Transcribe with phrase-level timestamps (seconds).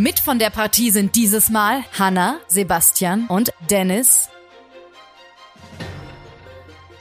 [0.00, 4.30] Mit von der Partie sind dieses Mal Hanna, Sebastian und Dennis.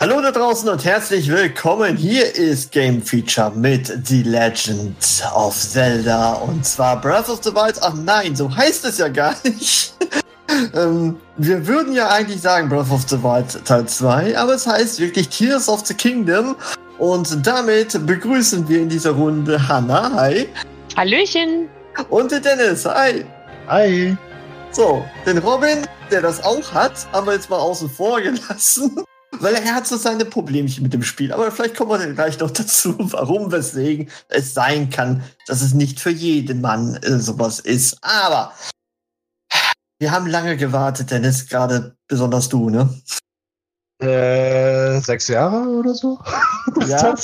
[0.01, 1.95] Hallo da draußen und herzlich willkommen.
[1.95, 4.97] Hier ist Game Feature mit The Legend
[5.33, 7.77] of Zelda und zwar Breath of the Wild.
[7.81, 9.93] Ach nein, so heißt es ja gar nicht.
[10.75, 14.99] ähm, wir würden ja eigentlich sagen Breath of the Wild Teil 2, aber es heißt
[14.99, 16.57] wirklich Tears of the Kingdom
[16.97, 20.11] und damit begrüßen wir in dieser Runde Hanna.
[20.15, 20.49] Hi.
[20.97, 21.69] Hallöchen.
[22.07, 23.25] Und den Dennis, hi.
[23.67, 24.17] Hi.
[24.71, 29.03] So, den Robin, der das auch hat, haben wir jetzt mal außen vor gelassen.
[29.39, 31.31] Weil er hat so seine Problemchen mit dem Spiel.
[31.31, 35.73] Aber vielleicht kommen wir dann gleich noch dazu, warum, weswegen es sein kann, dass es
[35.73, 37.97] nicht für jeden Mann äh, sowas ist.
[38.01, 38.53] Aber
[39.99, 42.89] wir haben lange gewartet, Dennis, gerade besonders du, ne?
[44.01, 46.17] Äh, sechs Jahre oder so?
[46.87, 47.15] Ja.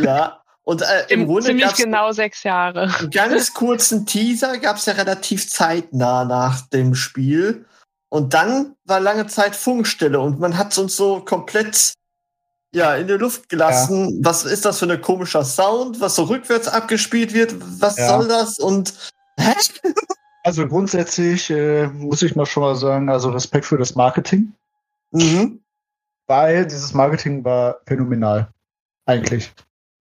[0.00, 0.42] ja.
[0.66, 2.92] Und äh, im, Im, Grunde ziemlich genau sechs Jahre.
[2.98, 7.64] einen ganz kurzen Teaser, gab es ja relativ zeitnah nach dem Spiel.
[8.08, 11.94] Und dann war lange Zeit Funkstille und man hat uns so komplett
[12.74, 14.20] ja, in die Luft gelassen.
[14.24, 17.54] Was ist das für ein komischer Sound, was so rückwärts abgespielt wird?
[17.80, 18.08] Was Ja.
[18.08, 18.58] soll das?
[18.58, 18.92] Und
[19.38, 19.54] hä?
[20.42, 24.52] Also grundsätzlich äh, muss ich mal schon mal sagen, also Respekt für das Marketing,
[25.12, 25.60] Mhm.
[26.26, 28.48] weil dieses Marketing war phänomenal.
[29.06, 29.52] Eigentlich.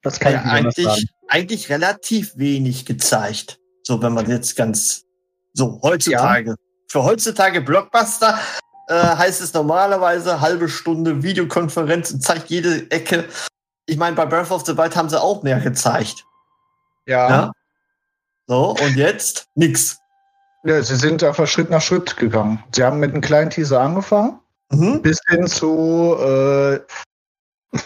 [0.04, 0.88] Das kann Ja, ich anders sagen.
[0.88, 3.58] eigentlich, eigentlich relativ wenig gezeigt.
[3.82, 5.02] So, wenn man jetzt ganz
[5.54, 6.54] so heutzutage.
[6.88, 8.38] Für heutzutage Blockbuster
[8.88, 13.24] äh, heißt es normalerweise halbe Stunde Videokonferenz und zeigt jede Ecke.
[13.86, 16.24] Ich meine, bei Breath of the Wild haben sie auch mehr gezeigt.
[17.06, 17.28] Ja.
[17.28, 17.52] Ja.
[18.46, 19.98] So, und jetzt nix.
[20.64, 22.62] ja, sie sind einfach Schritt nach Schritt gegangen.
[22.74, 24.38] Sie haben mit einem kleinen Teaser angefangen,
[24.72, 25.02] Mhm.
[25.02, 26.80] bis hin zu, äh,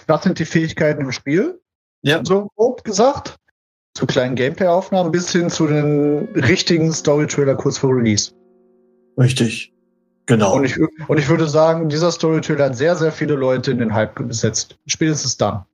[0.07, 1.61] was sind die Fähigkeiten im Spiel?
[2.03, 2.25] Ja.
[2.25, 3.37] So grob gesagt.
[3.95, 8.33] Zu kleinen Gameplay-Aufnahmen bis hin zu den richtigen Story-Trailer kurz vor Release.
[9.19, 9.73] Richtig.
[10.27, 10.57] Genau.
[10.57, 13.95] Und ich, und ich würde sagen, dieser Storyteller hat sehr, sehr viele Leute in den
[13.95, 14.79] Hype gesetzt.
[14.87, 15.65] Spätestens dann.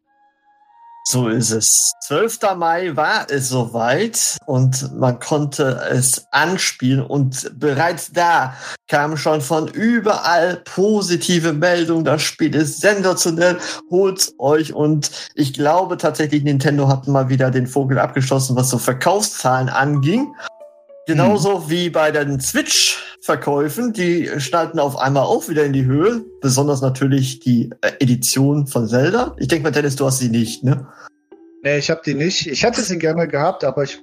[1.06, 1.92] So ist es.
[2.06, 2.38] 12.
[2.56, 8.54] Mai war es soweit und man konnte es anspielen und bereits da
[8.88, 12.04] kamen schon von überall positive Meldungen.
[12.04, 13.58] Das Spiel ist sensationell.
[13.90, 18.78] Holt's euch und ich glaube tatsächlich Nintendo hat mal wieder den Vogel abgeschossen, was so
[18.78, 20.34] Verkaufszahlen anging.
[21.06, 22.40] Genauso wie bei den
[23.24, 26.22] Switch-Verkäufen, die schnallten auf einmal auch wieder in die Höhe.
[26.42, 29.34] Besonders natürlich die äh, Edition von Zelda.
[29.38, 30.86] Ich denke mal, Dennis, du hast sie nicht, ne?
[31.62, 32.46] Nee, ich habe die nicht.
[32.46, 33.98] Ich hätte sie gerne gehabt, aber ich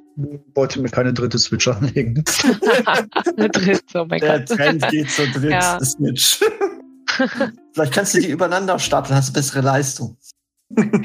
[0.56, 2.24] wollte mir keine dritte Switch anlegen.
[3.38, 4.58] Eine dritte, oh mein Der Gott.
[4.58, 5.80] Trend geht zur dritten Ja.
[5.84, 6.40] Switch.
[7.74, 10.18] Vielleicht kannst du die übereinander stapeln, hast bessere Leistung.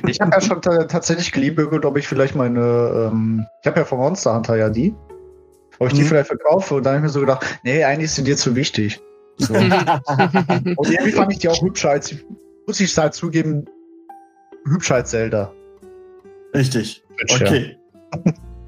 [0.06, 3.84] Ich habe ja schon ta- tatsächlich geliebäugelt, ob ich vielleicht meine, ähm, ich habe ja
[3.84, 4.94] von Monster Hunter ja die,
[5.78, 6.06] ob ich die Mhm.
[6.06, 6.74] vielleicht verkaufe.
[6.74, 9.00] Und dann habe ich mir so gedacht, nee, eigentlich sind die zu wichtig.
[9.38, 9.52] So.
[9.54, 12.14] und irgendwie fand ich die auch hübscher als,
[12.66, 13.64] muss ich halt zugeben,
[14.66, 15.52] hübscher als Zelda.
[16.54, 17.04] Richtig.
[17.30, 17.76] Okay.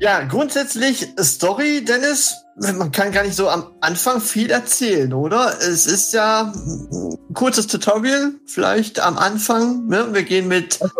[0.01, 5.55] Ja, grundsätzlich Story, Dennis, man kann gar nicht so am Anfang viel erzählen, oder?
[5.61, 9.87] Es ist ja ein kurzes Tutorial, vielleicht am Anfang.
[9.87, 10.09] Ne?
[10.13, 10.95] Wir gehen mit Also,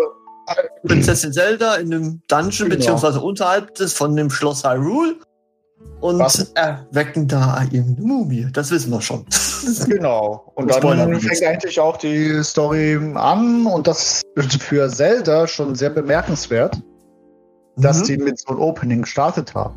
[0.85, 2.77] Prinzessin Zelda in einem Dungeon, Genau.
[2.77, 5.17] beziehungsweise unterhalb des von dem Schloss Hyrule
[6.01, 6.53] und Was?
[6.55, 8.47] erwecken da irgendeine Mumie.
[8.53, 9.25] Das wissen wir schon.
[9.87, 10.53] Genau.
[10.55, 15.91] Und dann fängt eigentlich auch die Story an und das ist für Zelda schon sehr
[15.91, 16.81] bemerkenswert,
[17.77, 18.05] dass Mhm.
[18.05, 19.75] die mit so einem Opening gestartet haben.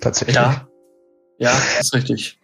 [0.00, 0.34] Tatsächlich.
[0.36, 0.66] Ja.
[1.38, 2.38] Ja, ist richtig.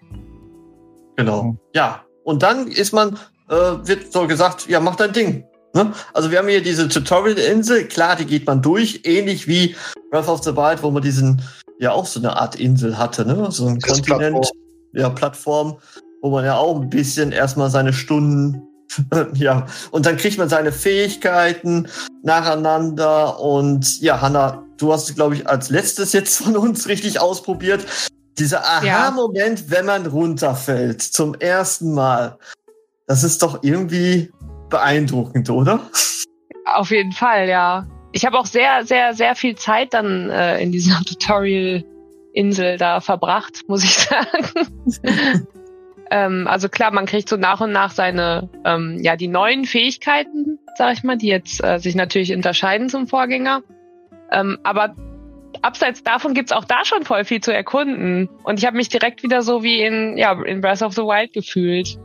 [1.17, 1.43] Genau.
[1.43, 1.59] Mhm.
[1.75, 2.03] Ja.
[2.25, 3.19] Und dann ist man,
[3.49, 5.45] äh, wird so gesagt, ja, mach dein Ding.
[5.75, 5.93] Ne?
[6.15, 9.75] Also wir haben hier diese Tutorial-Insel, klar, die geht man durch, ähnlich wie
[10.11, 11.43] Breath of the Wild, wo man diesen,
[11.81, 13.51] ja auch so eine Art Insel hatte, ne?
[13.51, 14.59] So ein Das Kontinent, Plattform.
[14.93, 15.79] ja, Plattform,
[16.23, 18.63] wo man ja auch ein bisschen erstmal seine Stunden,
[19.35, 21.89] ja, und dann kriegt man seine Fähigkeiten
[22.23, 27.21] nacheinander und ja, Hanna, du hast es, glaube ich, als letztes jetzt von uns richtig
[27.21, 27.87] ausprobiert.
[28.39, 32.39] Dieser Aha-Moment, wenn man runterfällt, zum ersten Mal.
[33.07, 34.31] Das ist doch irgendwie
[34.71, 35.81] beeindruckend, oder?
[36.65, 37.87] Auf jeden Fall, ja.
[38.13, 43.63] Ich habe auch sehr, sehr, sehr viel Zeit dann äh, in dieser Tutorial-Insel da verbracht,
[43.69, 45.47] muss ich sagen.
[46.11, 50.59] Ähm, also klar, man kriegt so nach und nach seine, ähm, ja, die neuen Fähigkeiten,
[50.77, 53.63] sag ich mal, die jetzt äh, sich natürlich unterscheiden zum Vorgänger.
[54.33, 54.97] Ähm, aber
[55.63, 58.29] abseits davon gibt's auch da schon voll viel zu erkunden.
[58.43, 61.33] Und ich habe mich direkt wieder so wie in, ja, in Breath of the Wild
[61.33, 61.97] gefühlt.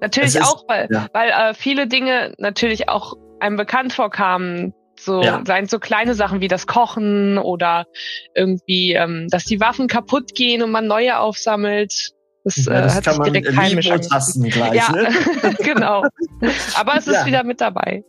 [0.00, 1.06] Natürlich ist- auch, weil, ja.
[1.12, 4.74] weil äh, viele Dinge natürlich auch einem bekannt vorkamen.
[4.98, 5.42] So, Ja.
[5.46, 7.86] seien so kleine Sachen wie das Kochen oder
[8.34, 12.10] irgendwie, ähm, dass die Waffen kaputt gehen und man neue aufsammelt.
[12.44, 14.74] Das, Ja, äh, das hat kann sich man direkt heimisch hassen gleich.
[14.74, 15.08] Ja, Ne?
[15.58, 16.04] genau.
[16.74, 17.26] Aber es ist Ja.
[17.26, 18.04] wieder mit dabei.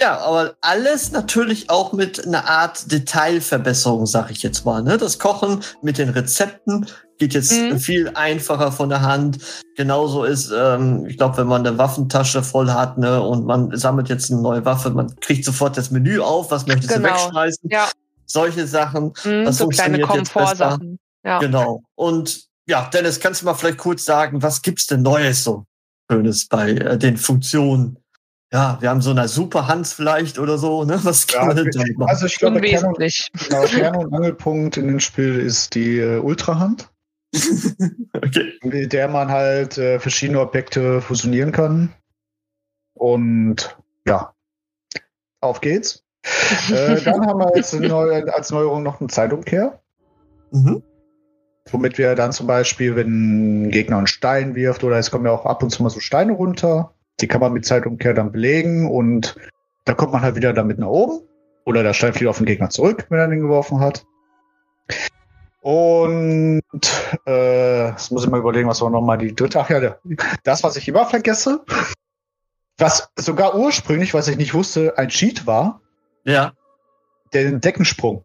[0.00, 4.82] Ja, aber alles natürlich auch mit einer Art Detailverbesserung, sag ich jetzt mal.
[4.82, 4.98] Ne?
[4.98, 6.86] Das Kochen mit den Rezepten
[7.18, 7.78] geht jetzt Mhm.
[7.78, 9.38] viel einfacher von der Hand.
[9.76, 14.08] Genauso ist, ähm, ich glaube, wenn man eine Waffentasche voll hat ne, und man sammelt
[14.08, 17.08] jetzt eine neue Waffe, man kriegt sofort das Menü auf, was möchtest Genau.
[17.08, 17.70] du wegschmeißen.
[17.70, 17.88] Ja.
[18.26, 19.12] Solche Sachen.
[19.24, 20.00] Mhm, Das so kleine.
[20.00, 20.98] Komfortsachen.
[21.24, 21.38] Ja.
[21.38, 21.82] Genau.
[21.94, 25.64] Und ja, Dennis, kannst du mal vielleicht kurz sagen, was gibt's denn Neues so
[26.10, 27.98] Schönes bei äh, den Funktionen?
[28.52, 31.00] Ja, wir haben so eine Superhand vielleicht oder so, ne?
[31.02, 32.08] Was kann Ja, man denn damit machen?
[32.10, 36.18] Also ich glaube, Kern und, genau, Kern und Angelpunkt in dem Spiel ist die äh,
[36.18, 36.88] Ultrahand,
[38.14, 38.52] okay.
[38.62, 41.92] mit der man halt äh, verschiedene Objekte fusionieren kann.
[42.94, 43.76] Und
[44.06, 44.32] ja,
[45.40, 46.04] auf geht's.
[46.70, 49.80] äh, dann haben wir jetzt neu, als Neuerung noch eine Zeitumkehr,
[50.52, 50.82] Mhm.
[51.72, 55.32] womit wir dann zum Beispiel, wenn ein Gegner einen Stein wirft oder es kommen ja
[55.32, 58.90] auch ab und zu mal so Steine runter, die kann man mit Zeitumkehr dann belegen
[58.90, 59.36] und
[59.84, 61.26] da kommt man halt wieder damit nach oben.
[61.66, 64.04] Oder der Stein fliegt auf den Gegner zurück, wenn er den geworfen hat.
[65.62, 66.60] Und
[67.26, 69.60] äh, jetzt muss ich mal überlegen, was war nochmal die dritte.
[69.60, 69.96] Ach ja,
[70.42, 71.64] das, was ich immer vergesse,
[72.76, 75.80] was sogar ursprünglich, was ich nicht wusste, ein Cheat war,
[76.24, 76.52] Ja,
[77.32, 78.24] der Deckensprung.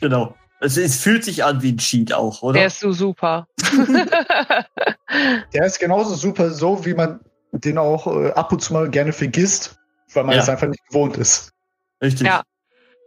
[0.00, 0.34] genau.
[0.60, 2.58] Es, es fühlt sich an wie ein Cheat auch, oder?
[2.58, 3.48] Der ist so super.
[5.54, 7.20] Der ist genauso super, so wie man
[7.60, 9.76] den auch äh, ab und zu mal gerne vergisst,
[10.12, 10.42] weil man Ja.
[10.42, 11.50] es einfach nicht gewohnt ist.
[12.02, 12.26] Richtig.
[12.26, 12.42] Ja,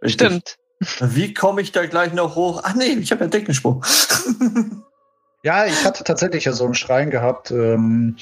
[0.03, 0.27] Richtig.
[0.27, 0.57] Stimmt.
[1.01, 2.61] Wie komme ich da gleich noch hoch?
[2.63, 3.83] Ach nee, ich habe ja Deckensprung.
[5.43, 7.51] Ja, ich hatte tatsächlich ja so einen Schrein gehabt.
[7.51, 8.17] Ähm,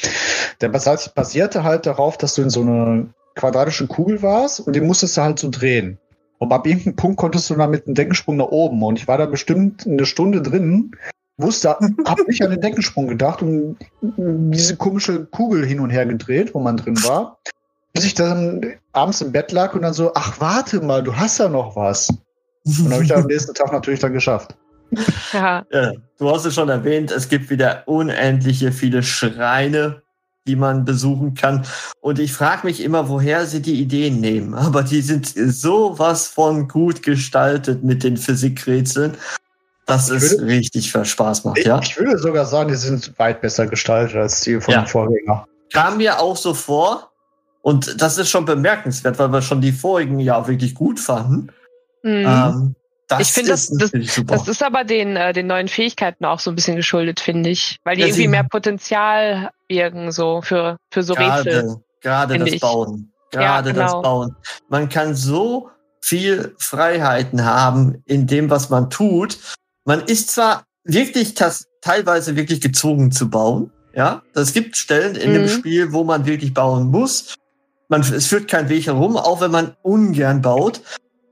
[0.61, 3.05] der basi- basierte halt darauf, dass du in so einer
[3.35, 5.97] quadratischen Kugel warst und den musstest du halt so drehen.
[6.37, 8.83] Und ab irgendeinem Punkt konntest du dann mit einem Deckensprung nach oben.
[8.83, 10.91] Und ich war da bestimmt eine Stunde drin,
[11.37, 16.53] wusste, hab nicht an den Deckensprung gedacht und diese komische Kugel hin und her gedreht,
[16.53, 17.39] wo man drin war.
[17.93, 18.61] Bis ich dann
[18.91, 22.09] abends im Bett lag und dann so, ach warte mal, du hast ja noch was.
[22.65, 24.55] Und habe ich dann am nächsten Tag natürlich dann geschafft.
[25.33, 25.65] Ja.
[25.71, 30.01] Ja, du hast es schon erwähnt, es gibt wieder unendliche viele Schreine,
[30.47, 31.65] die man besuchen kann.
[32.01, 34.53] Und ich frage mich immer, woher sie die Ideen nehmen.
[34.53, 39.15] Aber die sind sowas von gut gestaltet mit den Physikrätseln,
[39.85, 41.79] dass Ich es würde- richtig viel Spaß macht, Ich, ja?
[41.79, 44.81] ich würde sogar sagen, die sind weit besser gestaltet als die von Ja.
[44.81, 45.47] dem Vorgänger.
[45.73, 47.11] Kam mir auch so vor.
[47.61, 51.49] Und das ist schon bemerkenswert, weil wir schon die vorigen ja wirklich gut fanden.
[52.03, 52.25] Mhm.
[52.27, 52.75] Ähm,
[53.07, 54.35] das Ich finde, das- ist super.
[54.35, 57.77] Das ist aber den, äh, den neuen Fähigkeiten auch so ein bisschen geschuldet, finde ich.
[57.83, 61.43] Weil die Ja, irgendwie mehr Potenzial birgen, so für, für so Rätsel.
[61.63, 62.61] Gerade, gerade finde das ich.
[62.61, 63.11] Bauen.
[63.33, 64.01] Ja, Gerade das genau.
[64.03, 64.35] Bauen.
[64.69, 65.69] Man kann so
[66.01, 69.37] viel Freiheiten haben in dem, was man tut.
[69.85, 71.35] Man ist zwar wirklich
[71.81, 73.71] teilweise wirklich gezwungen zu bauen.
[73.93, 75.47] Ja, es gibt Stellen in dem Mhm.
[75.49, 77.35] Spiel, wo man wirklich bauen muss.
[77.87, 80.81] Man, es führt kein Weg herum, auch wenn man ungern baut.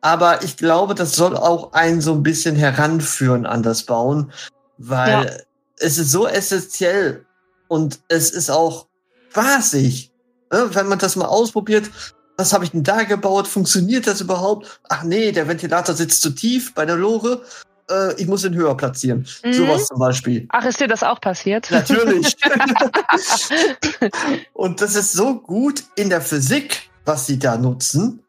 [0.02, 4.32] Aber ich glaube, das soll auch einen so ein bisschen heranführen an das Bauen,
[4.78, 5.32] weil Ja.
[5.80, 7.26] es ist so essentiell
[7.68, 8.88] und es ist auch
[9.32, 10.12] spaßig.
[10.52, 10.70] Ne?
[10.74, 11.90] Wenn man das mal ausprobiert,
[12.38, 13.48] was habe ich denn da gebaut?
[13.48, 14.80] Funktioniert das überhaupt?
[14.90, 17.42] Ach nee, der Ventilator sitzt zu tief bei der Lore.
[17.90, 19.26] Äh, ich muss ihn höher platzieren.
[19.44, 19.54] Mhm.
[19.54, 20.46] Sowas zum Beispiel.
[20.50, 21.70] Ach, ist dir das auch passiert?
[21.72, 22.36] Natürlich.
[24.54, 28.22] und das ist so gut in der Physik, was sie da nutzen.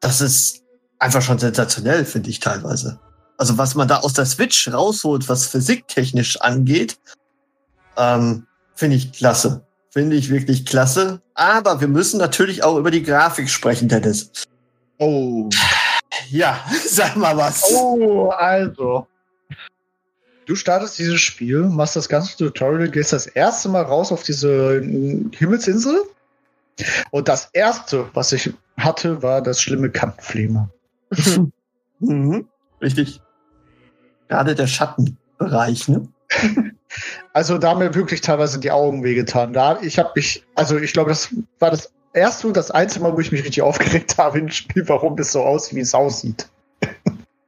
[0.00, 0.62] Das ist
[0.98, 3.00] einfach schon sensationell, finde ich teilweise.
[3.36, 6.98] Also was man da aus der Switch rausholt, was physiktechnisch angeht,
[7.96, 9.66] ähm, finde ich klasse.
[9.90, 11.20] Finde ich wirklich klasse.
[11.34, 14.30] Aber wir müssen natürlich auch über die Grafik sprechen, Dennis.
[14.98, 15.48] Oh.
[16.30, 17.64] Ja, sag mal was.
[17.72, 19.06] Oh, also.
[20.46, 24.80] Du startest dieses Spiel, machst das ganze Tutorial, gehst das erste Mal raus auf diese
[24.82, 26.02] mm, Himmelsinsel.
[27.10, 30.70] Und das erste, was ich hatte, war das schlimme Kantenfliegen.
[32.00, 32.48] Mhm,
[32.82, 33.22] richtig.
[34.28, 36.08] Gerade der Schattenbereich, ne?
[37.32, 39.52] Also da haben mir wirklich teilweise die Augen wehgetan.
[39.52, 43.14] Da ich habe mich, also ich glaube, das war das erste und das einzige Mal,
[43.14, 46.48] wo ich mich richtig aufgeregt habe im Spiel, warum es so aussieht, wie es aussieht.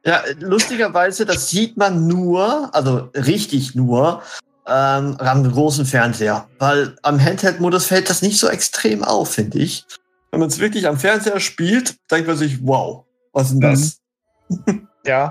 [0.04, 4.23] Ja, lustigerweise, das sieht man nur, also richtig nur,
[4.66, 6.46] ähm, am großen Fernseher.
[6.58, 9.85] Weil am Handheld-Modus fällt das nicht so extrem auf, finde ich.
[10.30, 14.00] Wenn man es wirklich am Fernseher spielt, denkt man sich, wow, was ist denn das?
[14.49, 14.88] Mhm.
[15.06, 15.30] Ja,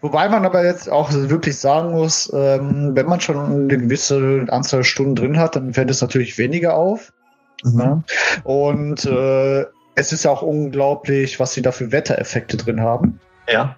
[0.00, 4.82] wobei man aber jetzt auch wirklich sagen muss, ähm, wenn man schon eine gewisse Anzahl
[4.82, 7.12] Stunden drin hat, dann fällt es natürlich weniger auf.
[7.62, 8.04] Mhm.
[8.44, 13.20] Und äh, es ist ja auch unglaublich, was sie da für Wettereffekte drin haben.
[13.48, 13.76] Ja.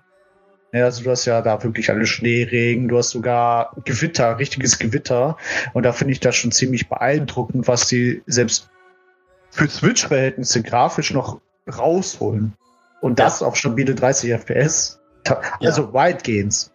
[0.72, 5.36] Ja, also du hast ja da wirklich alle Schneeregen, du hast sogar Gewitter, richtiges Gewitter.
[5.74, 8.70] Und da finde ich das schon ziemlich beeindruckend, was sie selbst
[9.50, 12.54] für Switch-Verhältnisse grafisch noch rausholen.
[13.02, 13.46] Und das ja.
[13.46, 15.00] auf stabile 30 FPS.
[15.60, 15.92] Also ja.
[15.92, 16.71] weitgehend.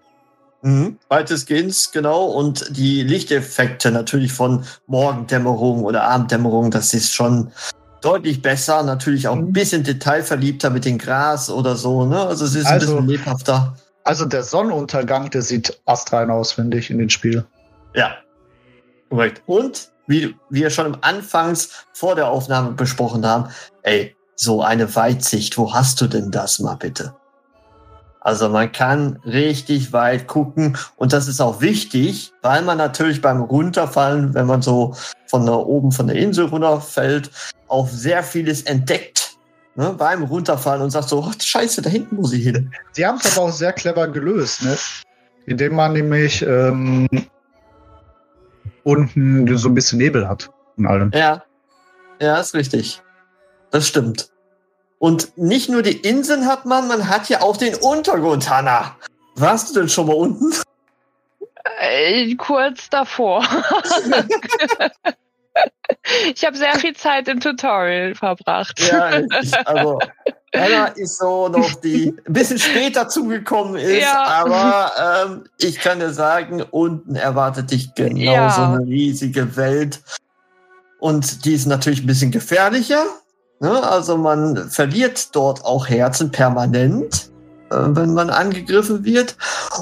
[0.68, 0.98] Mhm.
[1.08, 2.26] Weitestgehend, genau.
[2.26, 7.52] Und die Lichteffekte natürlich von Morgendämmerung oder Abenddämmerung, das ist schon
[8.02, 8.84] deutlich besser.
[8.84, 9.54] Natürlich auch ein mhm.
[9.54, 12.06] bisschen detailverliebter mit dem Gras oder so.
[12.06, 12.20] Ne?
[12.20, 13.78] Also es ist also, ein bisschen lebhafter.
[14.04, 17.46] Also der Sonnenuntergang, der sieht astrein aus, finde ich, in dem Spiel.
[17.96, 18.18] Ja,
[19.10, 19.42] korrekt.
[19.46, 23.50] Und wie wir schon im Anfangs vor der Aufnahme besprochen haben,
[23.84, 27.16] ey, so eine Weitsicht, wo hast du denn das mal bitte?
[28.28, 33.40] Also man kann richtig weit gucken und das ist auch wichtig, weil man natürlich beim
[33.40, 34.94] Runterfallen, wenn man so
[35.28, 37.32] von da oben von der Insel runterfällt,
[37.70, 39.38] auch sehr vieles entdeckt
[39.76, 42.70] ne, beim Runterfallen und sagt so, oh, scheiße, da hinten muss ich hin.
[42.92, 44.76] Sie haben es aber auch sehr clever gelöst, ne?
[45.46, 47.08] indem man nämlich ähm,
[48.84, 51.12] unten so ein bisschen Nebel hat und allem.
[51.14, 51.44] Ja,
[52.20, 53.02] ja, ist richtig.
[53.72, 54.30] Das stimmt.
[55.00, 58.96] Und nicht nur die Inseln hat man, man hat ja auch den Untergrund, Hanna.
[59.36, 60.52] Warst du denn schon mal unten?
[61.80, 63.44] Äh, kurz davor.
[66.34, 68.80] ich habe sehr viel Zeit im Tutorial verbracht.
[68.80, 70.00] Ja, ich, also
[70.54, 74.24] Anna ist so noch die ein bisschen später zugekommen ist, ja.
[74.24, 78.50] aber ähm, ich kann dir sagen, unten erwartet dich genau ja.
[78.50, 80.02] so eine riesige Welt.
[81.00, 83.06] Und die ist natürlich ein bisschen gefährlicher.
[83.60, 83.84] Ne?
[83.84, 87.32] Also man verliert dort auch Herzen permanent,
[87.70, 89.36] äh, wenn man angegriffen wird.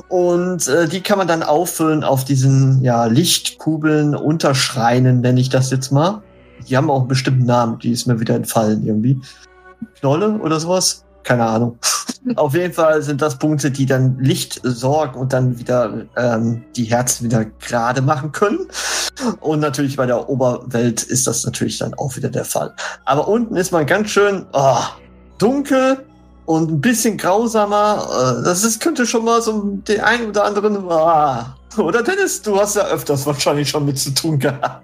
[0.08, 5.72] Und äh, die kann man dann auffüllen auf diesen ja, Lichtkubeln, Unterschreinen, nenne ich das
[5.72, 6.22] jetzt mal.
[6.68, 9.20] Die haben auch einen bestimmten Namen, die ist mir wieder entfallen irgendwie.
[10.00, 11.04] Knolle oder sowas?
[11.24, 11.78] Keine Ahnung.
[12.36, 16.86] Auf jeden Fall sind das Punkte, die dann Licht sorgen und dann wieder ähm, die
[16.86, 18.68] Herzen wieder gerade machen können.
[19.40, 22.74] Und natürlich bei der Oberwelt ist das natürlich dann auch wieder der Fall.
[23.06, 24.78] Aber unten ist man ganz schön oh,
[25.38, 26.06] dunkel
[26.46, 28.40] und ein bisschen grausamer.
[28.40, 30.86] Äh, das ist, könnte schon mal so den einen oder anderen.
[30.86, 31.82] Oh.
[31.82, 34.82] Oder Dennis, du hast ja öfters wahrscheinlich schon mit zu tun gehabt.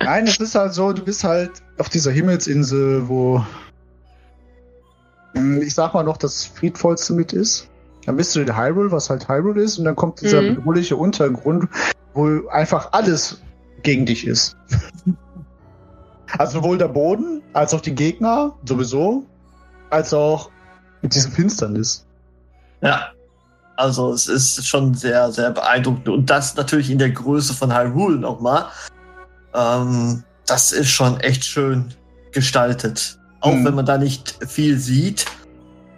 [0.00, 3.42] Nein, es ist halt so, du bist halt auf dieser Himmelsinsel, wo
[5.32, 7.68] hm, ich sag mal noch, das friedvollste mit ist.
[8.06, 10.56] Dann bist du in Hyrule, was halt Hyrule ist, und dann kommt dieser mhm.
[10.56, 11.68] bedrohliche Untergrund,
[12.18, 13.40] wo einfach alles
[13.84, 14.56] gegen dich ist.
[16.38, 19.24] also sowohl der Boden, als auch die Gegner, sowieso,
[19.90, 20.50] als auch
[21.00, 22.04] mit diesem Finsternis.
[22.82, 23.12] Ja.
[23.76, 26.08] Also es ist schon sehr, sehr beeindruckend.
[26.08, 28.66] Und das natürlich in der Größe von Hyrule nochmal.
[29.54, 31.94] Ähm, das ist schon echt schön
[32.32, 33.16] gestaltet.
[33.40, 33.64] Auch mhm.
[33.64, 35.26] wenn man da nicht viel sieht,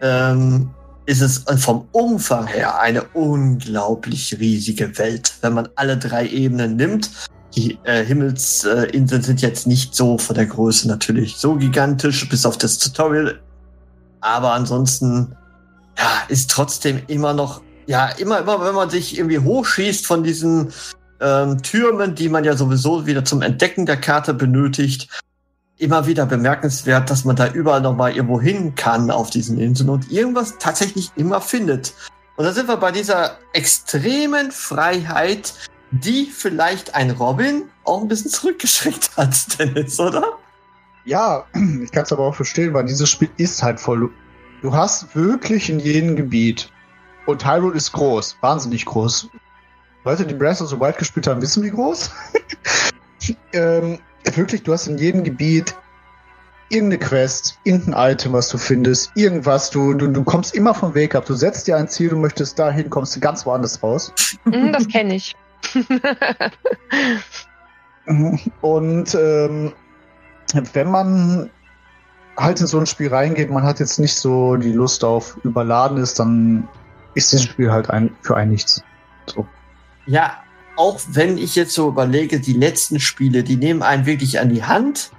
[0.03, 0.69] ähm,
[1.11, 5.35] ist es vom Umfang her eine unglaublich riesige Welt.
[5.41, 7.11] Wenn man alle drei Ebenen nimmt,
[7.57, 12.47] die äh, Himmelsinseln äh, sind jetzt nicht so von der Größe natürlich so gigantisch, bis
[12.47, 13.41] auf das Tutorial.
[14.21, 15.37] Aber ansonsten,
[15.99, 20.73] ja, ist trotzdem immer noch, ja, immer, immer, wenn man sich irgendwie hochschießt von diesen
[21.21, 25.09] ähm, Türmen, die man ja sowieso wieder zum Entdecken der Karte benötigt,
[25.81, 29.89] immer wieder bemerkenswert, dass man da überall noch mal irgendwo hin kann auf diesen Inseln
[29.89, 31.95] und irgendwas tatsächlich immer findet.
[32.37, 35.55] Und da sind wir bei dieser extremen Freiheit,
[35.91, 40.23] die vielleicht ein Robin auch ein bisschen zurückgeschreckt hat, Dennis, oder?
[41.05, 41.45] Ja,
[41.83, 44.11] ich kann es aber auch verstehen, weil dieses Spiel ist halt voll.
[44.63, 46.71] Du hast wirklich in jedem Gebiet.
[47.27, 49.29] Und Hyrule ist groß, wahnsinnig groß.
[50.05, 52.11] Leute, die Breath of the Wild gespielt haben, wissen wie groß.
[53.53, 55.75] ähm, wirklich, du hast in jedem Gebiet
[56.71, 61.15] irgendeine Quest, irgendein Item, was du findest, irgendwas, du, du, du kommst immer vom Weg
[61.15, 61.27] ab.
[61.27, 64.13] Du setzt dir ein Ziel, du möchtest dahin, kommst du ganz woanders raus.
[64.45, 65.35] Mhm, das kenne ich.
[68.61, 69.73] Und ähm,
[70.73, 71.51] wenn man
[72.37, 75.99] halt in so ein Spiel reingeht, man hat jetzt nicht so die Lust auf überladen
[75.99, 76.69] ist, dann
[77.15, 78.83] ist das Spiel halt ein, für einen nichts.
[79.27, 79.47] So.
[80.07, 80.39] Ja,
[80.77, 84.65] auch wenn ich jetzt so überlege, die letzten Spiele, die nehmen einen wirklich an die
[84.65, 85.11] Hand,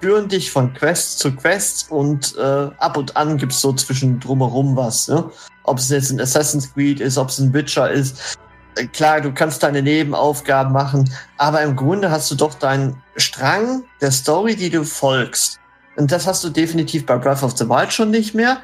[0.00, 4.76] führen dich von Quest zu Quest und äh, ab und an gibt's so zwischen drumherum
[4.76, 5.08] was.
[5.08, 5.30] Ne?
[5.64, 8.38] Ob es jetzt ein Assassin's Creed ist, ob es ein Witcher ist.
[8.76, 13.84] äh, klar, du kannst deine Nebenaufgaben machen, aber im Grunde hast du doch deinen Strang
[14.00, 15.58] der Story, die du folgst.
[15.96, 18.58] Und das hast du definitiv bei Breath of the Wild schon nicht mehr.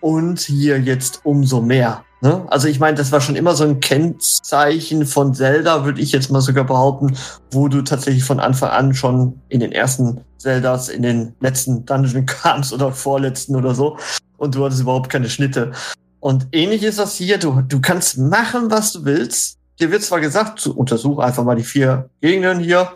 [0.00, 2.04] Und hier jetzt umso mehr.
[2.26, 2.44] Ne?
[2.48, 6.30] Also ich meine, das war schon immer so ein Kennzeichen von Zelda, würde ich jetzt
[6.30, 7.16] mal sogar behaupten,
[7.52, 12.26] wo du tatsächlich von Anfang an schon in den ersten Zeldas, in den letzten Dungeon
[12.26, 13.96] kamst oder vorletzten oder so.
[14.38, 15.70] Und du hattest überhaupt keine Schnitte.
[16.18, 17.38] Und ähnlich ist das hier.
[17.38, 19.58] Du, du kannst machen, was du willst.
[19.78, 22.90] Dir wird zwar gesagt, zu, untersuch einfach mal die vier Gegenden hier,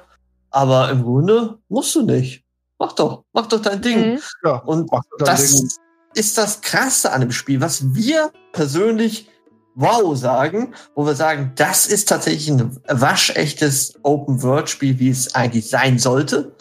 [0.50, 2.42] aber im Grunde musst du nicht.
[2.80, 4.14] Mach doch, mach doch dein Ding.
[4.14, 4.18] Mhm.
[4.42, 5.68] Ja, Und mach dein das Ding.
[6.14, 9.29] Ist das Krasse an dem Spiel, was wir persönlich
[9.75, 15.99] wow sagen, wo wir sagen, das ist tatsächlich ein waschechtes Open-World-Spiel, wie es eigentlich sein
[15.99, 16.55] sollte.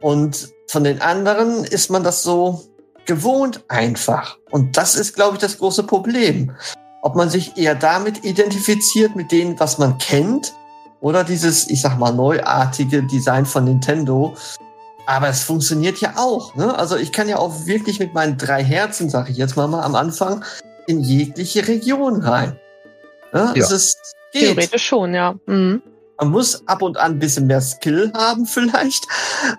[0.00, 2.62] Und von den anderen ist man das so
[3.06, 4.38] gewohnt einfach.
[4.50, 6.54] Und das ist, glaube ich, das große Problem.
[7.02, 10.52] Ob man sich eher damit identifiziert, mit dem, was man kennt,
[11.00, 14.34] oder dieses, ich sag mal, neuartige Design von Nintendo.
[15.06, 16.54] Aber es funktioniert ja auch.
[16.54, 16.76] Ne?
[16.76, 19.82] Also ich kann ja auch wirklich mit meinen drei Herzen, sage ich jetzt mal, mal
[19.82, 20.44] am Anfang,
[20.86, 22.58] in jegliche Region rein.
[23.32, 23.52] Ne?
[23.54, 23.64] Ja.
[23.64, 23.98] Es ist,
[24.32, 24.42] geht.
[24.42, 25.34] Theoretisch schon, ja.
[25.46, 25.82] Mhm.
[26.18, 29.04] Man muss ab und an ein bisschen mehr Skill haben vielleicht,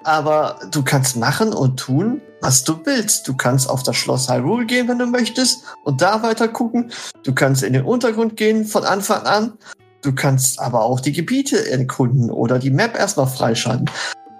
[0.04, 3.28] aber du kannst machen und tun, was du willst.
[3.28, 6.92] Du kannst auf das Schloss Hyrule gehen, wenn du möchtest, und da weiter gucken.
[7.24, 9.54] Du kannst in den Untergrund gehen von Anfang an.
[10.02, 13.90] Du kannst aber auch die Gebiete erkunden oder die Map erstmal freischalten.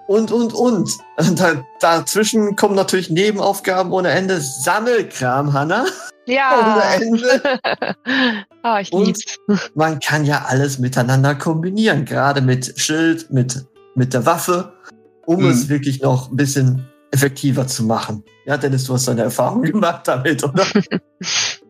[0.06, 0.90] Und, und, und.
[1.16, 4.40] Da, dazwischen kommen natürlich Nebenaufgaben ohne Ende.
[4.40, 5.84] Sammelkram, Hanna.
[6.26, 6.74] Ja.
[6.98, 7.58] Ohne Ende.
[8.62, 9.36] ah, ich Und- lieb's.
[9.74, 14.72] man kann ja alles miteinander kombinieren, gerade mit Schild, mit, mit der Waffe,
[15.24, 15.50] um Mhm.
[15.50, 18.24] es wirklich noch ein bisschen effektiver zu machen.
[18.44, 20.64] Ja, Dennis, du hast deine Erfahrung gemacht damit, oder?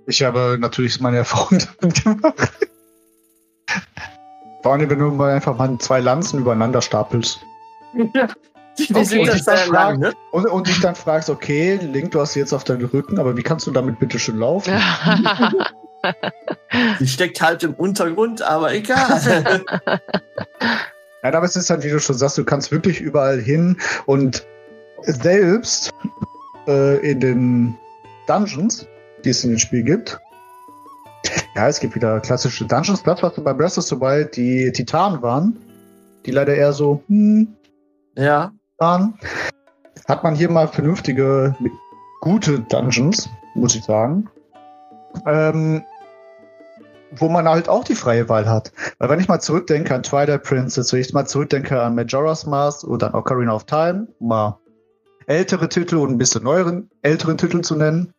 [0.07, 2.53] Ich habe natürlich meine Erfahrung damit gemacht.
[4.63, 7.39] Vor allem, wenn du mal einfach mal zwei Lanzen übereinander stapelst.
[8.79, 9.05] Die, die Okay.
[9.05, 10.13] sind ja Und ich dann sehr lang, ne?
[10.33, 13.37] Und, und dich dann fragst, okay, Link, du hast sie jetzt auf deinen Rücken, aber
[13.37, 14.75] wie kannst du damit bitte schön laufen?
[17.01, 19.65] Die steckt halt im Untergrund, aber egal.
[21.23, 24.47] Nein, aber es ist halt, wie du schon sagst, du kannst wirklich überall hin und
[25.03, 25.91] selbst
[26.69, 27.77] äh, in den
[28.27, 28.87] Dungeons,
[29.25, 30.21] die es in dem Spiel gibt.
[31.57, 33.03] Ja, es gibt wieder klassische Dungeons.
[33.03, 35.57] Das, was bei Breath of the Wild die Titanen waren,
[36.27, 37.57] die leider eher so, hm,
[38.17, 38.53] ja.
[38.79, 39.19] waren,
[40.09, 41.57] hat man hier mal vernünftige,
[42.21, 44.29] gute Dungeons, muss ich sagen.
[45.25, 45.83] Ähm,
[47.13, 48.73] wo man halt auch die freie Wahl hat.
[48.99, 52.85] Weil wenn ich mal zurückdenke an Twilight Princess, wenn ich mal zurückdenke an Majora's Mask
[52.85, 54.59] oder an Ocarina of Time, mal
[55.27, 58.13] ältere Titel und ein bisschen neueren, älteren Titel zu nennen.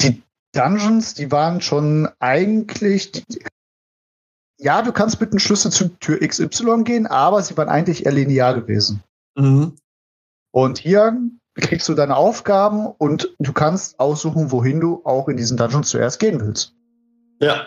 [0.00, 3.24] Die Dungeons, die waren schon eigentlich,
[4.60, 8.12] ja, du kannst mit einem Schlüssel zu Tür XY gehen, aber sie waren eigentlich eher
[8.12, 9.02] linear gewesen.
[9.36, 9.74] Mhm.
[10.52, 11.16] Und hier
[11.54, 16.18] kriegst du deine Aufgaben und du kannst aussuchen, wohin du auch in diesen Dungeon zuerst
[16.18, 16.74] gehen willst.
[17.40, 17.66] Ja.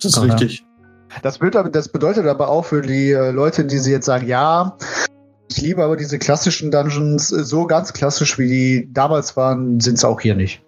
[0.00, 0.22] Das ist Ja.
[0.22, 0.64] richtig.
[1.22, 1.38] Das,
[1.72, 4.76] das bedeutet aber auch für die äh, Leute, die sie jetzt sagen, ja,
[5.50, 9.94] ich liebe aber diese klassischen Dungeons, äh, so ganz klassisch wie die damals waren, sind
[9.94, 10.62] es auch hier nicht.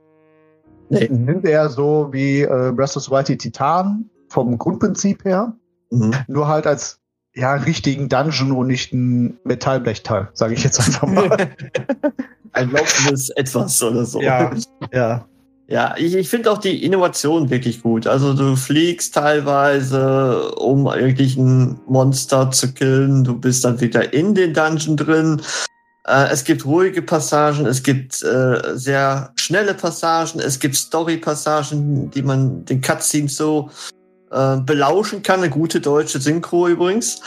[0.89, 1.07] Nee.
[1.07, 5.53] Sind eher so wie äh, Breath of the Wild die Titan vom Grundprinzip her,
[5.91, 6.15] Mhm.
[6.29, 6.99] nur halt als
[7.35, 11.37] ja, richtigen Dungeon und nicht ein Metallblechteil, sage ich jetzt einfach mal.
[12.53, 14.21] Ein laufendes Etwas oder so.
[14.21, 14.51] ja,
[14.93, 15.25] ja.
[15.69, 18.09] Ja, ich, ich finde auch die Innovation wirklich gut.
[18.09, 23.23] Also du fliegst teilweise, um irgendwelchen Monster zu killen.
[23.23, 25.41] Du bist dann wieder in den Dungeon drin.
[26.09, 32.23] Äh, es gibt ruhige Passagen, es gibt äh, sehr schnelle Passagen, es gibt Story-Passagen, die
[32.23, 33.71] man den Cutscenes so
[34.31, 35.41] äh, belauschen kann.
[35.41, 37.23] Eine gute deutsche Synchro übrigens.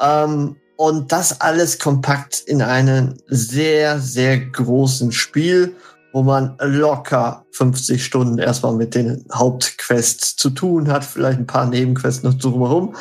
[0.00, 5.76] Ähm, und das alles kompakt in einem sehr, sehr großen Spiel
[6.12, 11.66] wo man locker 50 Stunden erstmal mit den Hauptquests zu tun hat, vielleicht ein paar
[11.66, 12.94] Nebenquests noch drumherum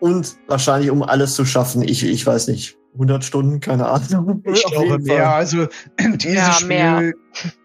[0.00, 4.42] und wahrscheinlich um alles zu schaffen, ich, ich weiß nicht, 100 Stunden, keine Ahnung.
[4.52, 4.98] Ich Auf glaube Fall.
[4.98, 5.30] mehr.
[5.30, 5.66] Also
[5.98, 7.12] dieses Ja, Spiel, mehr.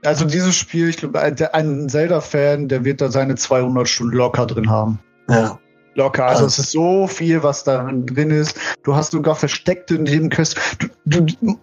[0.03, 4.45] also dieses Spiel, ich glaube, ein, ein Zelda-Fan, der wird da seine 200 Stunden locker
[4.45, 4.99] drin haben.
[5.29, 5.59] Ja.
[5.95, 6.25] Locker.
[6.25, 8.57] Also Also- es ist so viel, was da drin ist.
[8.83, 10.55] Du hast sogar versteckte Nebenquests.
[10.79, 10.87] Du,
[11.21, 11.59] du, du,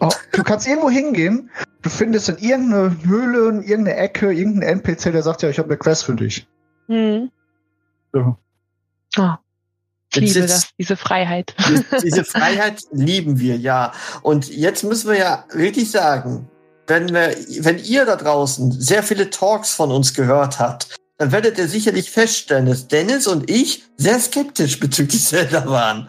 [0.00, 1.50] oh, du kannst irgendwo hingehen.
[1.82, 5.68] Du findest in irgendeine Höhle, in irgendeine Ecke, irgendeinen NPC, der sagt ja, ich habe
[5.68, 6.46] eine Quest für dich.
[6.88, 7.30] Hm.
[8.14, 8.36] Ja.
[9.16, 9.38] Ah,
[10.12, 11.54] ich liebe das, diese Freiheit.
[11.68, 13.92] Die- Diese Freiheit lieben wir, ja.
[14.22, 16.48] Und jetzt müssen wir ja wirklich sagen,
[16.86, 21.58] wenn wir, wenn ihr da draußen sehr viele Talks von uns gehört habt, dann werdet
[21.58, 26.08] ihr sicherlich feststellen, dass Dennis und ich sehr skeptisch bezüglich Zelda waren.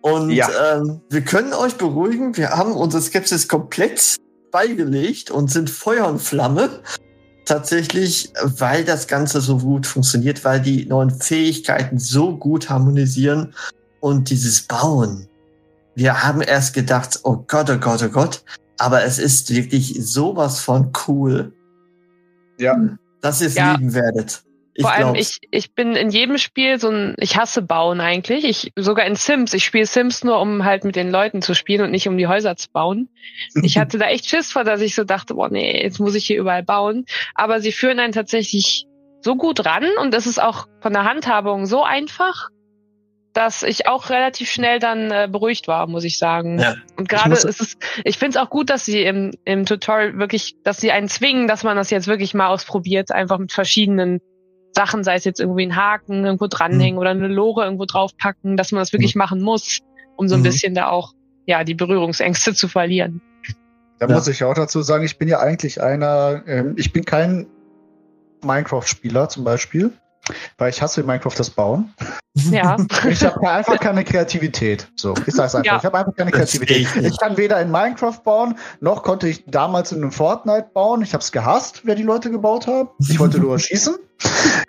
[0.00, 0.48] Und Ja.
[0.76, 4.16] ähm, wir können euch beruhigen, wir haben unsere Skepsis komplett
[4.50, 6.70] beigelegt und sind Feuer und Flamme.
[7.44, 13.52] Tatsächlich, weil das Ganze so gut funktioniert, weil die neuen Fähigkeiten so gut harmonisieren
[14.00, 15.28] und dieses Bauen.
[15.94, 18.42] Wir haben erst gedacht, oh Gott, oh Gott, oh Gott,
[18.78, 21.52] aber es ist wirklich sowas von cool,
[22.58, 22.74] Ja.
[23.22, 23.72] Dass ihr es Ja.
[23.74, 24.42] lieben werdet.
[24.74, 25.38] Ich Vor allem, glaub's.
[25.42, 28.44] ich, ich bin in jedem Spiel so ein, ich hasse Bauen eigentlich.
[28.44, 29.52] Ich, sogar in Sims.
[29.52, 32.28] Ich spiele Sims nur, um halt mit den Leuten zu spielen und nicht um die
[32.28, 33.08] Häuser zu bauen.
[33.62, 36.24] Ich hatte da echt Schiss vor, dass ich so dachte, boah, nee, jetzt muss ich
[36.26, 37.04] hier überall bauen.
[37.34, 38.86] Aber sie führen einen tatsächlich
[39.22, 42.48] so gut ran und es ist auch von der Handhabung so einfach,
[43.32, 46.58] dass ich auch relativ schnell dann äh, beruhigt war, muss ich sagen.
[46.58, 46.74] Ja.
[46.96, 50.56] Und gerade ist es, ich finde es auch gut, dass sie im, im Tutorial wirklich,
[50.64, 54.20] dass sie einen zwingen, dass man das jetzt wirklich mal ausprobiert, einfach mit verschiedenen
[54.74, 58.72] Sachen, sei es jetzt irgendwie ein Haken irgendwo dranhängen oder eine Lore irgendwo draufpacken, dass
[58.72, 59.78] man das wirklich machen muss,
[60.16, 60.44] um so ein Mhm.
[60.44, 61.12] bisschen da auch
[61.46, 63.20] ja die Berührungsängste zu verlieren.
[63.98, 64.14] Da Ja.
[64.14, 67.46] muss ich auch dazu sagen, ich bin ja eigentlich einer, ähm, ich bin kein
[68.42, 69.92] Minecraft-Spieler zum Beispiel,
[70.58, 71.94] weil ich hasse in Minecraft das Bauen.
[72.34, 72.76] Ja.
[73.08, 74.86] Ich habe einfach keine Kreativität.
[74.94, 75.66] So, ich sag's einfach.
[75.66, 75.78] Ja.
[75.78, 76.86] Ich habe einfach keine Kreativität.
[76.96, 81.02] Ich kann weder in Minecraft bauen, noch konnte ich damals in einem Fortnite bauen.
[81.02, 82.88] Ich habe es gehasst, wer die Leute gebaut haben.
[82.98, 83.96] Ich wollte nur schießen.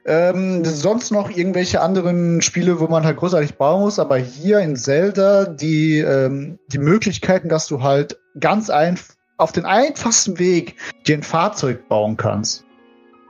[0.06, 4.76] Ähm, sonst noch irgendwelche anderen Spiele, wo man halt großartig bauen muss, aber hier in
[4.76, 11.18] Zelda die, ähm, die Möglichkeiten, dass du halt ganz einfach auf den einfachsten Weg dir
[11.18, 12.64] ein Fahrzeug bauen kannst.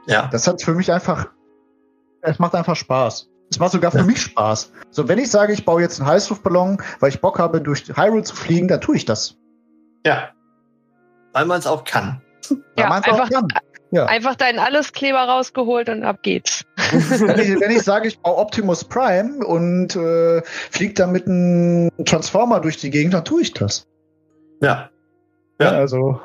[0.08, 0.28] Ja.
[0.32, 1.28] Das hat für mich einfach,
[2.22, 3.28] es macht einfach Spaß.
[3.52, 4.04] Es macht sogar für Ja.
[4.06, 4.72] mich Spaß.
[4.92, 8.24] So, wenn ich sage, ich baue jetzt einen Heißluftballon, weil ich Bock habe, durch Hyrule
[8.24, 9.36] zu fliegen, dann tue ich das.
[10.06, 10.30] Ja.
[11.34, 12.22] Weil man es auch kann.
[12.50, 13.48] Weil Ja, man's auch einfach- kann.
[13.94, 14.06] Ja.
[14.06, 16.64] Einfach deinen Alleskleber rausgeholt und ab geht's.
[16.92, 21.90] wenn, ich, wenn ich sage, ich baue Optimus Prime und äh, fliege dann mit einem
[22.06, 23.86] Transformer durch die Gegend, dann tue ich das.
[24.62, 24.90] Ja.
[25.60, 25.72] Ja.
[25.74, 25.78] Ja.
[25.78, 26.22] also.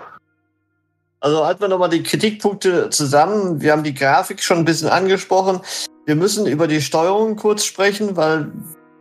[1.20, 3.60] Also halten wir nochmal die Kritikpunkte zusammen.
[3.60, 5.60] Wir haben die Grafik schon ein bisschen angesprochen.
[6.04, 8.52] Wir müssen über die Steuerung kurz sprechen, weil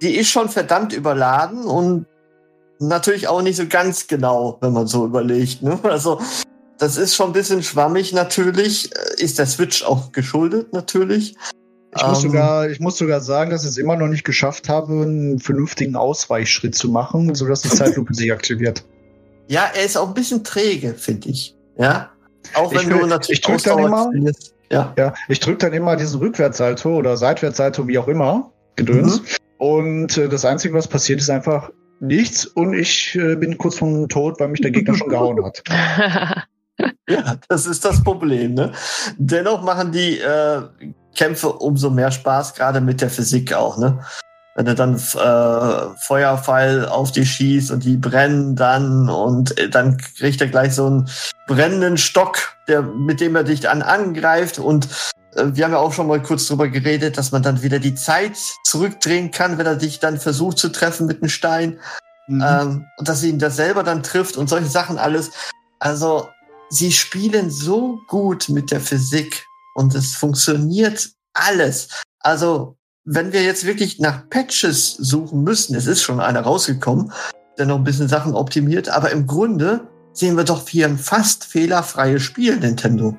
[0.02, 2.06] die ist schon verdammt überladen und
[2.80, 5.62] natürlich auch nicht so ganz genau, wenn man so überlegt.
[5.62, 5.80] Ne?
[5.84, 6.20] Also
[6.78, 8.92] das ist schon ein bisschen schwammig natürlich.
[9.18, 11.36] Ist der Switch auch geschuldet natürlich.
[11.96, 14.68] Ich muss, Ähm, sogar, ich muss sogar sagen, dass ich es immer noch nicht geschafft
[14.68, 18.84] habe, einen vernünftigen Ausweichschritt zu machen, sodass die Zeitlupe sich aktiviert.
[19.48, 21.55] Ja, er ist auch ein bisschen träge, finde ich.
[21.78, 22.10] Ja.
[22.54, 24.12] Auch wenn Ich du natürlich ich drück dann immer-.
[24.72, 24.94] Ja.
[24.98, 29.22] Ja, ich drücke dann immer diesen Rückwärtssalto oder Seitwärtssalto, wie auch immer, Gedöns.
[29.58, 34.10] Und äh, das Einzige, was passiert, ist einfach nichts und ich äh, bin kurz vom
[34.10, 35.64] Tod, weil mich der Gegner schon gehauen hat.
[37.08, 38.56] Ja, das ist das Problem.
[38.56, 38.74] Ne?
[39.18, 40.62] Dennoch machen die äh,
[41.16, 43.78] Kämpfe umso mehr Spaß, gerade mit der Physik auch.
[43.78, 44.00] Ne?
[44.56, 49.98] Wenn du dann äh, Feuerpfeil auf die schießt und die brennen dann und äh, dann
[49.98, 51.10] kriegt er gleich so einen
[51.48, 54.88] brennenden Stock, der, mit dem er dich dann angreift und
[55.36, 57.96] äh, wir haben ja auch schon mal kurz drüber geredet, dass man dann wieder die
[57.96, 61.80] Zeit zurückdrehen kann, wenn er dich dann versucht zu treffen mit einem Stein.
[62.28, 62.44] Mhm.
[62.48, 65.32] Ähm, und dass ihn das selber dann trifft und solche Sachen alles.
[65.80, 66.30] Also,
[66.70, 71.90] sie spielen so gut mit der Physik und es funktioniert alles.
[72.20, 77.12] Also, wenn wir jetzt wirklich nach Patches suchen müssen, es ist schon einer rausgekommen,
[77.58, 81.46] der noch ein bisschen Sachen optimiert, aber im Grunde sehen wir doch hier ein fast
[81.46, 83.16] fehlerfreies Spiel, Nintendo.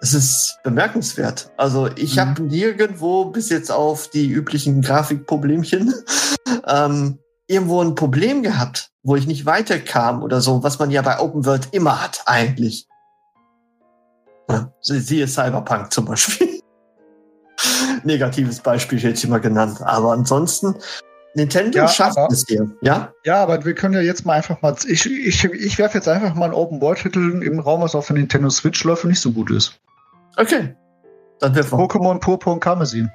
[0.00, 1.50] Es ist bemerkenswert.
[1.56, 2.20] Also ich Mhm.
[2.20, 5.94] habe nirgendwo bis jetzt auf die üblichen Grafikproblemchen
[6.66, 7.18] ähm,
[7.48, 11.44] irgendwo ein Problem gehabt, wo ich nicht weiterkam oder so, was man ja bei Open
[11.46, 12.86] World immer hat eigentlich.
[14.50, 16.57] Ja, sie- siehe Cyberpunk zum Beispiel.
[18.04, 19.78] Negatives Beispiel jetzt mal genannt.
[19.82, 20.74] Aber ansonsten,
[21.34, 22.68] Nintendo Ja, schafft aber- es hier.
[22.80, 23.12] Ja?
[23.24, 24.74] Ja, aber wir können ja jetzt mal einfach mal.
[24.86, 28.50] Ich, ich, ich werfe jetzt einfach mal einen Open-World-Titel im Raum, was auf der Nintendo
[28.50, 29.78] Switch läuft und nicht so gut ist.
[30.36, 30.74] Okay.
[31.40, 31.80] Dann wirf mal.
[31.80, 33.10] Pokémon Purpur und Karmesin.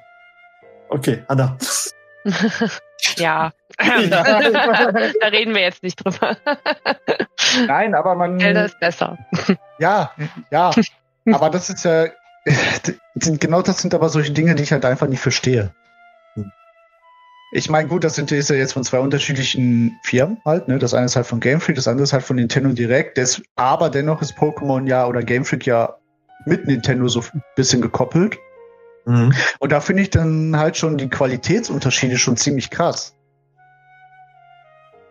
[0.88, 1.56] Okay, Anna.
[3.16, 3.50] ja.
[3.78, 4.00] Ja.
[4.08, 6.36] da reden wir jetzt nicht drüber.
[7.66, 8.38] Nein, aber man.
[8.38, 9.18] Zelda ist besser.
[9.78, 10.12] Ja,
[10.50, 10.70] ja.
[11.32, 12.06] aber das ist ja.
[13.14, 15.72] Genau das sind aber solche Dinge, die ich halt einfach nicht verstehe.
[16.34, 16.50] Hm.
[17.52, 20.78] Ich meine, gut, das sind, ist ja jetzt von zwei unterschiedlichen Firmen halt, ne?
[20.78, 23.16] Das eine ist halt von Game Freak, das andere ist halt von Nintendo Direct.
[23.16, 25.96] Das, aber dennoch ist Pokémon ja oder Game Freak ja
[26.46, 28.36] mit Nintendo so ein bisschen gekoppelt.
[29.06, 29.32] Mhm.
[29.60, 33.14] Und da finde ich dann halt schon die Qualitätsunterschiede schon ziemlich krass.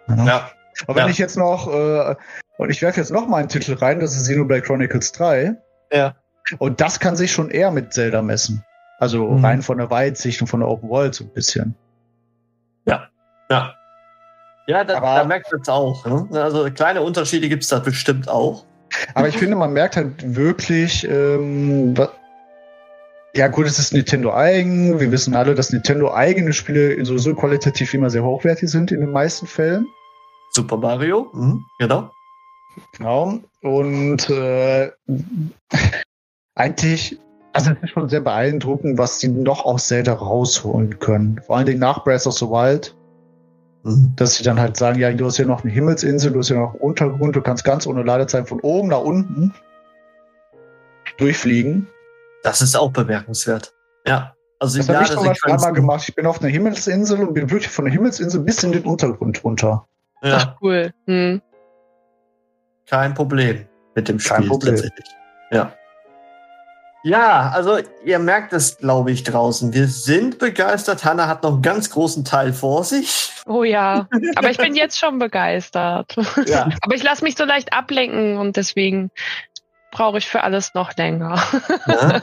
[0.10, 0.50] Ja.
[0.88, 1.10] Und wenn Ja.
[1.10, 2.16] ich jetzt noch, äh,
[2.58, 5.56] und ich werfe jetzt noch mal einen Titel rein, das ist Xenoblade Chronicles 3.
[5.92, 6.16] Ja.
[6.60, 8.64] Und das kann sich schon eher mit Zelda messen.
[9.00, 9.44] Also Mhm.
[9.46, 11.76] rein von der Weitsicht und von der Open World so ein bisschen.
[12.86, 13.10] Ja.
[14.66, 16.06] Ja, da, Aber- da merkt man es auch.
[16.06, 16.42] Ne?
[16.42, 18.66] Also kleine Unterschiede gibt es da bestimmt auch.
[19.14, 22.12] Aber ich finde, man merkt halt wirklich, ähm, wa-
[23.36, 25.00] ja gut, es ist Nintendo eigen.
[25.02, 29.12] Wir wissen alle, dass Nintendo eigene Spiele sowieso qualitativ immer sehr hochwertig sind in den
[29.12, 29.86] meisten Fällen.
[30.52, 32.10] Super Mario, mhm, genau.
[32.98, 33.40] Genau.
[33.62, 34.92] Und äh,
[36.56, 37.20] eigentlich,
[37.54, 41.42] also es ist schon sehr beeindruckend, was die noch aus Zelda rausholen können.
[41.46, 42.96] Vor allen Dingen nach Breath of the Wild,
[43.84, 44.14] Mhm.
[44.16, 46.58] dass sie dann halt sagen, ja, du hast hier noch eine Himmelsinsel, du hast hier
[46.58, 49.54] noch einen Untergrund, du kannst ganz ohne Ladezeit von oben nach unten
[51.18, 51.88] durchfliegen.
[52.44, 53.74] Das ist auch bemerkenswert.
[54.08, 54.34] Ja.
[54.60, 56.06] Also Das habe ich Ladesequenzen- einmal gemacht.
[56.08, 59.44] Ich bin auf einer Himmelsinsel und bin wirklich von der Himmelsinsel bis in den Untergrund
[59.44, 59.86] runter.
[60.22, 60.94] Ja, Ach, cool.
[61.06, 61.42] Hm.
[62.90, 64.76] kein Problem mit dem Spiel Kein Problem.
[64.76, 65.06] tatsächlich.
[65.52, 65.74] Ja.
[67.04, 69.74] Ja, also ihr merkt es, glaube ich, draußen.
[69.74, 71.04] Wir sind begeistert.
[71.04, 73.30] Hanna hat noch einen ganz großen Teil vor sich.
[73.46, 74.08] Oh ja.
[74.36, 76.16] Aber ich bin jetzt schon begeistert.
[76.46, 76.70] Ja.
[76.82, 79.12] Aber ich lasse mich so leicht ablenken und deswegen
[79.92, 81.42] brauche ich für alles noch länger.
[81.88, 82.22] ja.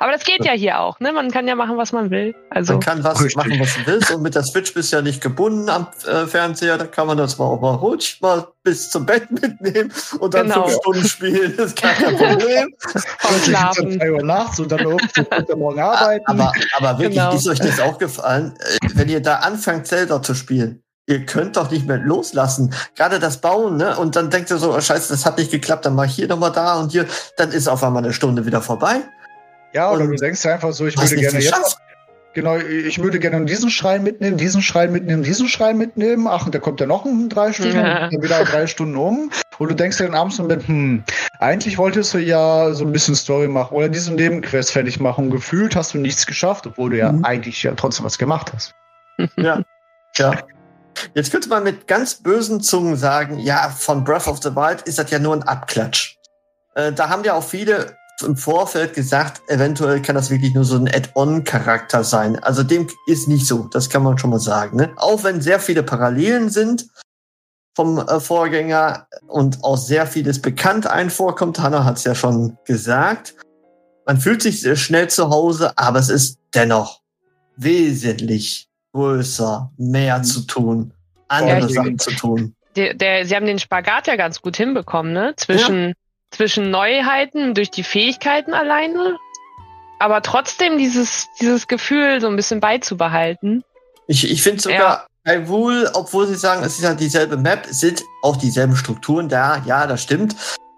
[0.00, 1.12] Aber das geht ja hier auch, ne?
[1.12, 2.34] Man kann ja machen, was man will.
[2.50, 3.36] Also Man kann was Richtig.
[3.36, 4.10] machen, was du willst.
[4.10, 6.78] Und mit der Switch bist du ja nicht gebunden am äh, Fernseher.
[6.78, 10.48] Da kann man das mal auch mal ruhig mal bis zum Bett mitnehmen und dann
[10.48, 10.64] Genau.
[10.66, 11.54] fünf Stunden spielen.
[11.56, 12.74] Das ist gar kein Problem.
[13.18, 13.86] vom Schlafen.
[13.92, 14.98] Um 3 Uhr nachts und dann um
[15.58, 16.24] morgen arbeiten.
[16.26, 17.34] Aber, aber wirklich, Genau.
[17.34, 18.54] ist euch das aufgefallen?
[18.58, 22.74] Äh, Wenn ihr da anfangt, Zelda zu spielen, ihr könnt doch nicht mehr loslassen.
[22.94, 23.96] Gerade das Bauen, ne?
[23.96, 26.28] Und dann denkt ihr so, oh, scheiße, das hat nicht geklappt, dann mach ich hier
[26.28, 27.06] nochmal da und hier.
[27.38, 28.96] Dann ist auf einmal eine Stunde wieder vorbei.
[29.72, 31.78] Ja, oder und- du denkst dir einfach so, ich würde gerne jetzt.
[32.34, 36.28] Genau, ich würde gerne diesen Schrein mitnehmen, diesen Schrein mitnehmen, diesen Schrein mitnehmen.
[36.28, 38.04] Ach, und da kommt ja noch in drei Stunden, Ja.
[38.04, 39.30] und dann wieder drei Stunden um.
[39.58, 41.02] Und du denkst dir dann abends im Bett, hm,
[41.40, 45.24] eigentlich wolltest du ja so ein bisschen Story machen oder diese Nebenquest fertig machen.
[45.26, 47.24] Und gefühlt hast du nichts geschafft, obwohl du ja Mhm.
[47.24, 48.72] eigentlich ja trotzdem was gemacht hast.
[49.36, 49.62] Ja.
[50.16, 50.34] ja.
[51.14, 54.98] Jetzt könnte man mit ganz bösen Zungen sagen, ja, von Breath of the Wild ist
[54.98, 56.16] das ja nur ein Abklatsch.
[56.76, 60.76] Äh, da haben ja auch viele im Vorfeld gesagt, eventuell kann das wirklich nur so
[60.76, 62.38] ein Add-on-Charakter sein.
[62.38, 64.76] Also dem ist nicht so, das kann man schon mal sagen.
[64.76, 64.92] Ne?
[64.96, 66.88] Auch wenn sehr viele Parallelen sind
[67.76, 72.58] vom äh, Vorgänger und auch sehr vieles bekannt ein vorkommt, Hannah hat es ja schon
[72.64, 73.34] gesagt.
[74.04, 77.02] Man fühlt sich sehr schnell zu Hause, aber es ist dennoch
[77.56, 80.92] wesentlich größer, mehr zu tun,
[81.28, 82.54] andere Ja, Sachen zu tun.
[82.74, 85.34] Der, der, sie haben den Spagat ja ganz gut hinbekommen, ne?
[85.36, 85.94] Zwischen,
[86.30, 89.16] zwischen Neuheiten durch die Fähigkeiten alleine,
[89.98, 93.64] aber trotzdem dieses, dieses Gefühl so ein bisschen beizubehalten.
[94.06, 98.02] Ich, ich finde sogar bei Wool, obwohl sie sagen, es ist ja dieselbe Map, sind
[98.22, 100.36] auch dieselben Strukturen da, ja, das stimmt.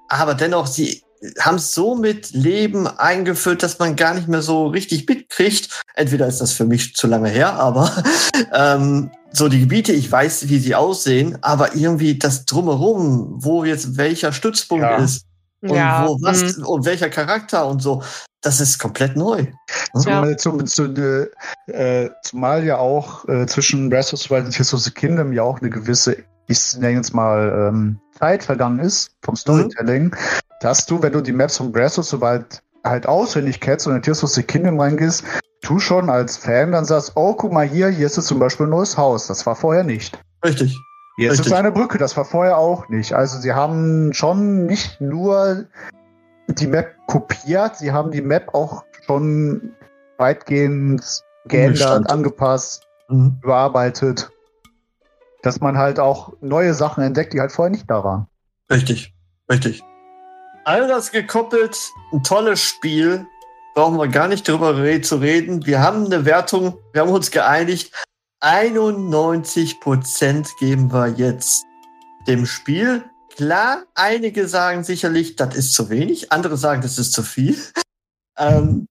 [0.09, 1.03] Aber dennoch, sie
[1.39, 5.83] haben es so mit Leben eingeführt, dass man gar nicht mehr so richtig mitkriegt.
[5.95, 8.03] Entweder ist das für mich zu lange her, aber
[8.53, 13.97] ähm, so die Gebiete, ich weiß, wie sie aussehen, aber irgendwie das drumherum, wo jetzt
[13.97, 14.97] welcher Stützpunkt Ja.
[14.97, 15.27] ist
[15.63, 18.03] und ja, wo was mm, und welcher Charakter und so,
[18.41, 19.47] das ist komplett neu.
[19.95, 20.37] Ja.
[20.37, 21.31] Zum, zum, zu,
[21.67, 25.33] äh, zumal ja auch äh, zwischen Breath of the Wild und Tears of the Kingdom
[25.33, 30.15] ja auch eine gewisse, ich nenne jetzt mal, ähm, Zeit vergangen ist vom Storytelling,
[30.61, 33.97] dass du, wenn du die Maps von Breath of the Wild halt auswendig kennst und
[33.97, 35.25] in Tears of the Kingdom reingehst,
[35.63, 38.67] du schon als Fan dann sagst, oh, guck mal hier, hier ist jetzt zum Beispiel
[38.67, 39.27] ein neues Haus.
[39.27, 40.19] Das war vorher nicht.
[40.45, 40.79] Richtig.
[41.27, 41.47] Ist Richtig.
[41.49, 43.13] es eine Brücke, das war vorher auch nicht.
[43.13, 45.67] Also sie haben schon nicht nur
[46.49, 49.75] die Map kopiert, sie haben die Map auch schon
[50.19, 51.03] weitgehend
[51.47, 53.39] geändert, angepasst, Mhm.
[53.43, 54.31] überarbeitet.
[55.43, 58.27] Dass man halt auch neue Sachen entdeckt, die halt vorher nicht da waren.
[58.71, 59.15] Richtig,
[59.51, 59.83] richtig.
[60.65, 61.77] All das gekoppelt,
[62.13, 63.27] ein tolles Spiel,
[63.75, 65.67] brauchen wir gar nicht drüber zu reden.
[65.67, 67.93] Wir haben eine Wertung, wir haben uns geeinigt.
[68.41, 71.65] 91% geben wir jetzt
[72.27, 73.05] dem Spiel.
[73.37, 77.57] Klar, einige sagen sicherlich, das ist zu wenig, andere sagen, das ist zu viel.
[78.39, 78.87] Ähm,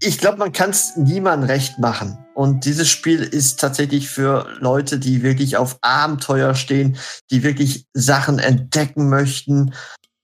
[0.00, 2.18] ich glaube, man kann es niemandem recht machen.
[2.34, 6.98] Und dieses Spiel ist tatsächlich für Leute, die wirklich auf Abenteuer stehen,
[7.30, 9.74] die wirklich Sachen entdecken möchten,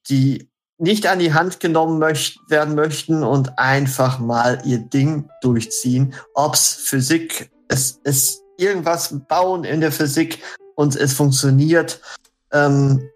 [0.09, 6.15] die nicht an die Hand genommen möcht werden möchten und einfach mal ihr Ding durchziehen.
[6.35, 10.43] Ob's Physik, es ist irgendwas bauen in der Physik
[10.77, 12.01] und es funktioniert.
[12.53, 13.09] Ähm,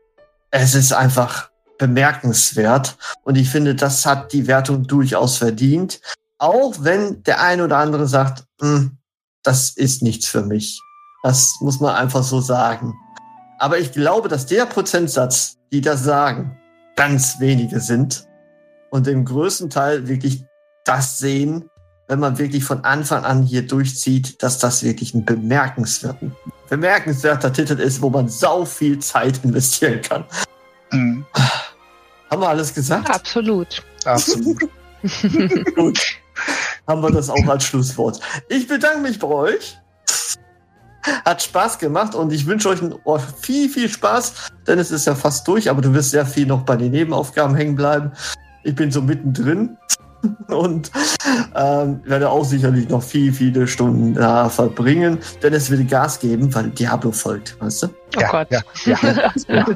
[0.51, 6.01] es ist einfach bemerkenswert und ich finde, das hat die Wertung durchaus verdient.
[6.39, 8.99] Auch wenn der ein oder andere sagt, "Hm,
[9.43, 10.81] das ist nichts für mich.
[11.23, 12.95] Das muss man einfach so sagen.
[13.59, 16.59] Aber ich glaube, dass der Prozentsatz, die das sagen,
[16.97, 18.25] ganz wenige sind.
[18.91, 20.45] und im größten Teil wirklich
[20.87, 21.69] das sehen,
[22.09, 26.31] wenn man wirklich von Anfang an hier durchzieht, dass das wirklich ein bemerkenswerter,
[26.69, 30.25] bemerkenswerter Titel ist, wo man sau viel Zeit investieren kann.
[30.91, 31.27] Mhm.
[32.31, 33.11] Haben wir alles gesagt?
[33.11, 33.83] Absolut.
[34.05, 34.59] Absolut.
[35.77, 36.01] Gut.
[36.87, 38.21] Haben wir das auch als Schlusswort.
[38.49, 39.79] Ich bedanke mich bei euch.
[41.25, 42.81] Hat Spaß gemacht und ich wünsche euch
[43.41, 46.63] viel, viel Spaß, denn es ist ja fast durch, aber du wirst sehr viel noch
[46.63, 48.13] bei den Nebenaufgaben hängen bleiben.
[48.63, 49.79] Ich bin so mittendrin
[50.49, 50.91] und
[51.55, 56.55] ähm, werde auch sicherlich noch viel, viele Stunden da verbringen, denn es will Gas geben,
[56.55, 57.87] weil Diablo folgt, weißt du?
[58.17, 58.49] Oh ja, Gott.
[58.51, 59.67] Ja, ja, ja.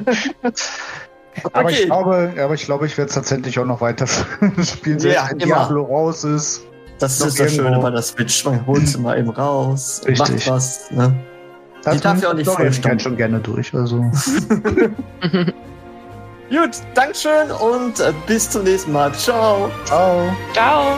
[1.53, 1.73] aber, okay.
[1.73, 4.07] ich glaube, aber ich glaube, ich werde es tatsächlich auch noch weiter
[4.63, 6.63] spielen, ja, wenn Diablo raus ist.
[6.99, 8.45] Das ist das Schöne bei der Switch.
[8.45, 10.47] Man holt sie mal eben raus, Richtig.
[10.47, 10.91] macht was.
[10.91, 11.13] Ne?
[11.83, 13.73] Das Die darf ja auch nicht voll schon gerne durch.
[13.73, 13.99] Also.
[16.49, 19.13] Gut, Dankeschön und äh, bis zum nächsten Mal.
[19.13, 19.71] Ciao.
[19.85, 20.35] Ciao.
[20.53, 20.97] Ciao.